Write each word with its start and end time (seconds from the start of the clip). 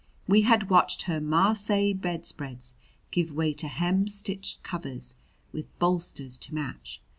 We 0.27 0.41
had 0.41 0.71
watched 0.71 1.03
her 1.03 1.21
Marseilles 1.21 1.93
bedspreads 1.95 2.73
give 3.11 3.31
way 3.33 3.53
to 3.53 3.67
hem 3.67 4.07
stitched 4.07 4.63
covers, 4.63 5.13
with 5.51 5.77
bolsters 5.77 6.39
to 6.39 6.55
match. 6.55 7.03